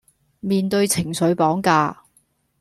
[0.39, 2.01] 面對情緒綁架